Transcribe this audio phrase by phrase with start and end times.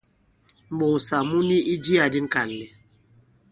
[0.75, 2.71] M̀ɓoŋsà mu ni i jiyā di ŋ̀kànlɛ̀.